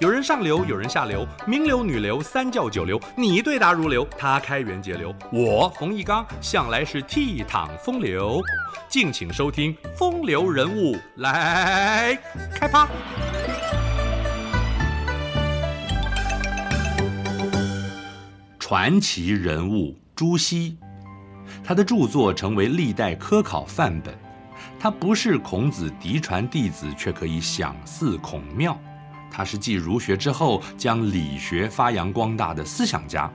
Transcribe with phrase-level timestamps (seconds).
[0.00, 8.40] 有人上流，有人下流，名流、女流、三教九流，你对答如流，他开源节流，我冯一刚向来是倜傥风流。
[8.88, 12.16] 敬请收听《风流人物》来
[12.54, 12.86] 开趴。
[18.56, 20.78] 传奇人物朱熹，
[21.64, 24.16] 他的著作成为历代科考范本。
[24.78, 28.80] 他不是孔子嫡传弟子，却可以享祀孔庙。
[29.30, 33.30] 他是继儒学之后将理学发扬光大的思想家，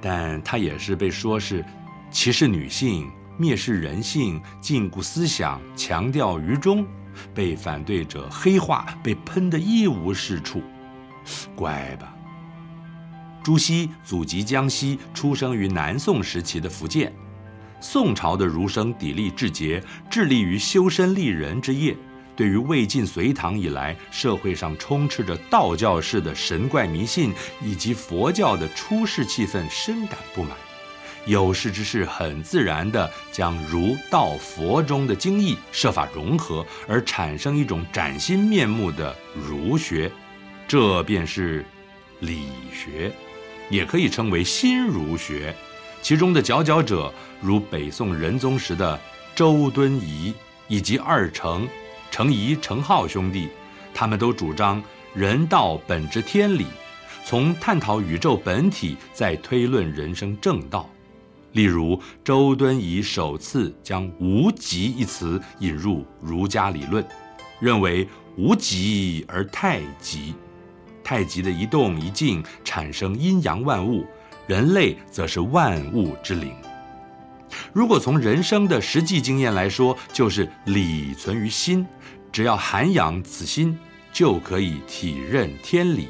[0.00, 1.64] 但他也是被说是
[2.10, 6.86] 歧视女性、蔑视人性、禁锢思想、强调愚忠，
[7.34, 10.62] 被反对者黑化，被喷得一无是处。
[11.54, 12.14] 乖吧，
[13.42, 17.12] 朱熹祖籍江西，出生于南宋时期的福建。
[17.80, 21.96] 宋朝的儒生砥砺志节，致力于修身立人之业。
[22.38, 30.52] 对于魏晋隋唐以来社会上充斥着道教式的神怪迷信以及佛教的出世气氛深感不满，
[31.26, 40.08] 有识之士很自然地将儒道佛中的精义设法融合，而产生一种崭新面目的儒学，
[40.68, 41.64] 这便是
[42.20, 43.10] 理学，
[43.68, 45.52] 也可以称为新儒学。
[46.02, 48.96] 其中的佼佼者如北宋仁宗时的
[49.34, 50.32] 周敦颐
[50.68, 51.66] 以及二程。
[52.10, 53.48] 程颐、程颢兄弟，
[53.94, 54.82] 他们都主张
[55.14, 56.66] 人道本之天理，
[57.24, 60.88] 从探讨宇宙本体，再推论人生正道。
[61.52, 67.04] 例如，周敦颐首次将“无极”一词引入儒家理论，
[67.58, 70.34] 认为无极而太极，
[71.02, 74.06] 太极的一动一静产生阴阳万物，
[74.46, 76.52] 人类则是万物之灵。
[77.72, 81.86] 如果从人生的实际经验来说，就是理存于心，
[82.32, 83.78] 只要涵养此心，
[84.12, 86.08] 就可以体认天理。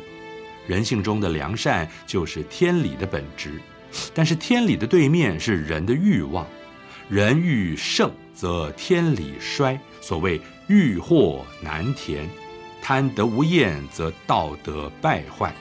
[0.67, 3.61] 人性中的良善就是天理的本质，
[4.13, 6.47] 但是天理的对面是人的欲望，
[7.09, 9.79] 人欲盛则天理衰。
[10.01, 12.29] 所谓欲壑难填，
[12.83, 15.55] 贪得无厌则道德败坏。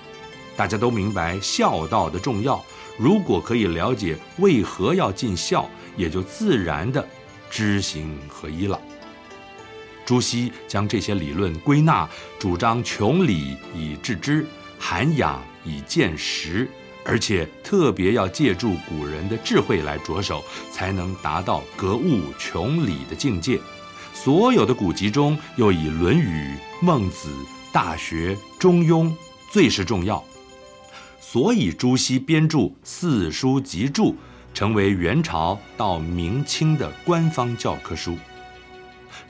[0.55, 2.63] 大家都明白孝道的重要，
[2.97, 5.69] 如果可以了解为何要尽孝。
[5.97, 7.03] 也就自然的
[7.49, 8.79] 知行合一了。
[10.05, 14.45] 朱熹将这些理论归纳，主张穷理以致知，
[14.77, 16.69] 涵养以见实，
[17.03, 23.59] 而且特别要借助古人的智慧来着手，才能达到格物穷理的境界。
[24.13, 26.53] 所有的古籍中，又以《论语》
[26.85, 27.29] 《孟子》
[27.73, 29.05] 《大学》《中庸》
[29.51, 30.23] 最是重要，
[31.29, 34.15] 所以朱熹编著四书集注。
[34.53, 38.17] 成为元朝到明清的官方教科书。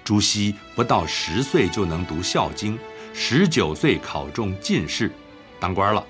[0.06, 2.78] 朱熹不到十岁就能读《孝经》，
[3.13, 5.12] 十九岁考中进士，
[5.59, 6.02] 当官了。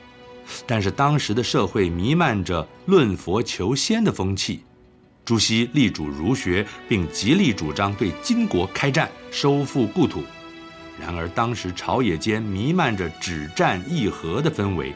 [0.67, 4.63] 但是当时的社会弥漫着论佛求仙的风气，
[5.25, 10.21] 朱熹力主儒学，并极力主张对金国开战，收复故土。
[10.99, 14.93] 然而当时朝野间弥漫着止战议和的氛围，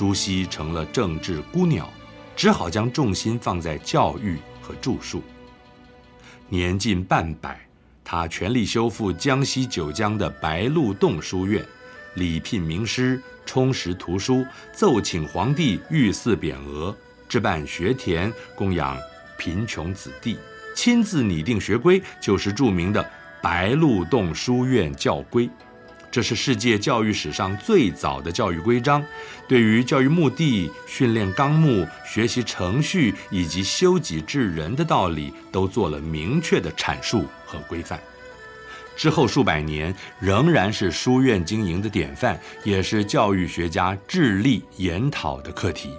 [0.00, 1.86] 朱熹成了政治孤鸟。
[2.34, 5.22] 只好将重心放在教育和著述。
[6.48, 7.60] 年近半百，
[8.02, 11.62] 他全力修复江西九江的白鹿洞书院，
[12.14, 16.96] 礼聘名师，充实图书，奏请皇帝御赐匾额，
[17.28, 18.96] 置办学田，供养
[19.36, 20.38] 贫穷子弟，
[20.74, 23.04] 亲自拟定学规，就是著名的
[23.42, 25.46] 《白鹿洞书院教规》。
[26.10, 29.04] 这是世界教育史上最早的教育规章，
[29.46, 38.00] 对于教育目的、训练纲目、学习程序以及修己治人的道理，都做了明确的阐述和规范。
[38.96, 45.90] 之后数百年，仍然是书院经营的典范，也是教育学家致力研讨的课题。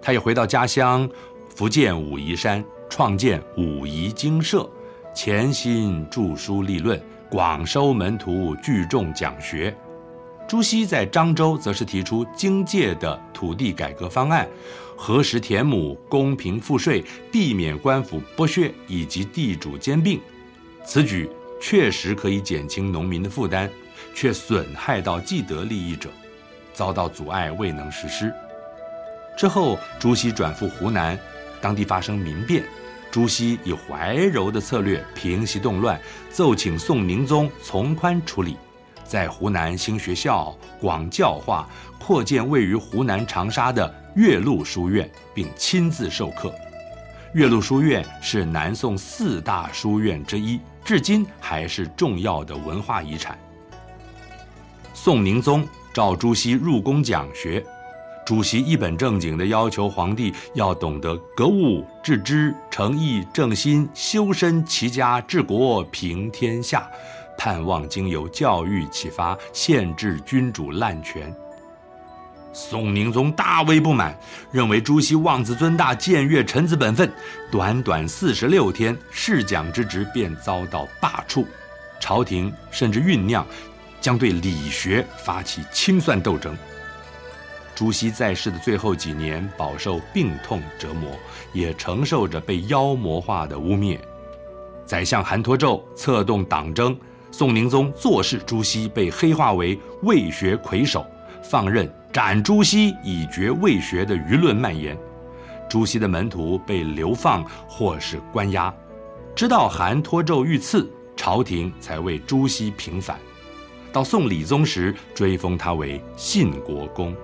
[0.00, 1.10] 他也回到家乡
[1.54, 4.70] 福建武夷山，创建武夷精舍，
[5.12, 7.02] 潜心著书立论。
[7.30, 9.74] 广收门徒，聚众讲学。
[10.48, 14.48] 朱熹在漳州则是提出经界的土地改革方案，
[14.96, 20.18] 核实田亩，公平赋税，避免官府剥削以及地主兼并。
[20.86, 21.28] 此举
[21.60, 23.68] 确实可以减轻农民的负担，
[24.14, 26.08] 却损害到既得利益者，
[26.72, 28.32] 遭到阻碍，未能实施。
[29.36, 31.18] 之后，朱熹转赴湖南，
[31.60, 32.64] 当地发生民变。
[33.18, 36.00] 朱熹以怀柔的策略平息动乱，
[36.30, 38.56] 奏请宋宁宗从宽处理，
[39.04, 41.68] 在湖南兴学校、广教化，
[41.98, 46.54] 扩建位于湖南长沙的岳麓书院，并亲自授课。
[47.34, 53.36] 岳麓书院是南宋四大书院之一，至今还是重要的文化遗产。
[54.94, 57.66] 宋宁宗召朱熹入宫讲学。
[58.28, 66.86] 主席一本正经地要求皇帝要懂得格物致知、诚意正心、修身齐家、治国平天下，
[67.38, 71.34] 盼望经由教育启发，限制君主滥权。
[72.52, 74.14] 宋宁宗大为不满，
[74.52, 77.10] 认为朱熹妄自尊大，僭越臣子本分。
[77.50, 81.46] 短短四十六天，侍讲之职便遭到罢黜，
[81.98, 83.46] 朝廷甚至酝酿
[84.02, 86.54] 将对理学发起清算斗争。
[87.78, 91.12] 朱熹在世的最后几年，饱受病痛折磨，
[91.52, 93.96] 也承受着被妖魔化的污蔑。
[94.84, 96.98] 宰相韩托胄策动党争，
[97.30, 101.06] 宋宁宗坐视朱熹被黑化为伪学魁首，
[101.40, 104.98] 放任斩朱熹以绝伪学的舆论蔓延。
[105.70, 108.74] 朱熹的门徒被流放或是关押，
[109.36, 113.16] 直到韩托胄遇刺，朝廷才为朱熹平反。
[113.92, 117.14] 到宋理宗时，追封他为信国公。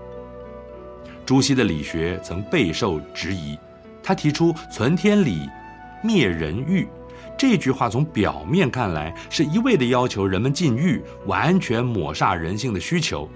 [1.27, 3.59] 朱熹的理学曾备受质疑，
[4.03, 5.49] 他提出“存天理，
[6.03, 6.87] 灭人欲”
[7.37, 13.29] 这句话，从表面看来是一味地要求人们禁欲，完全抹煞人性的需求。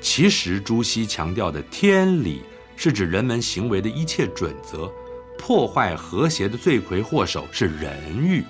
[0.00, 2.42] 其实，朱熹强调的天理
[2.74, 4.90] 是指人们行为的一切准则，
[5.38, 8.42] 破坏和谐的罪魁祸首是人欲。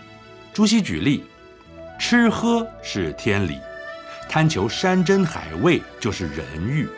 [0.53, 1.25] 朱熹举例：
[1.99, 3.59] 吃喝是天理，
[4.29, 6.89] 贪求山珍海味就是人欲，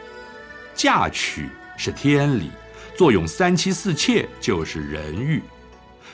[0.75, 1.49] 嫁娶。
[1.77, 2.51] 是天理，
[2.97, 5.43] 坐拥三妻四妾就是人欲。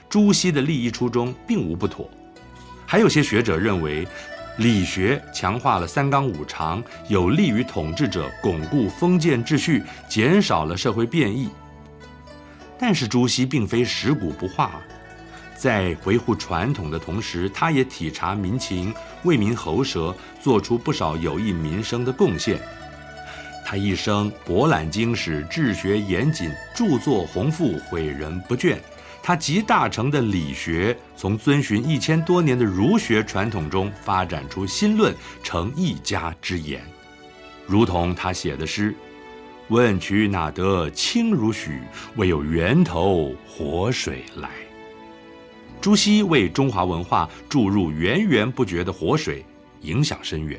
[0.09, 2.09] 朱熹的立意初衷并无不妥。
[2.87, 4.07] 还有些学者认为，
[4.57, 11.49] 理学强化了三纲五常，有利于统治者巩固封建秩序，减少了社会变异。
[12.79, 14.81] 但是朱熹并非食古不化，
[15.55, 18.95] 在维护传统的同时，他也体察民情，
[19.25, 22.59] 为民喉舌，做出不少有益民生的贡献。
[23.70, 28.79] 他一生博览经史，治学严谨，著作宏富，诲人不倦。
[29.23, 36.81] 他集大成的理学，从遵循一千多年的儒学传统中发展出新论，成一家之言。
[37.67, 38.94] 如同他写的诗
[39.69, 41.82] ：“问渠哪得清如许？
[42.17, 44.49] 为有源头活水来。”
[45.79, 49.44] 朱熹为中华文化注入源源不绝的活水，
[49.82, 50.59] 影响深远。